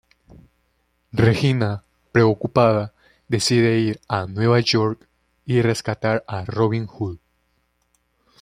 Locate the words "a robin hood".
6.27-7.19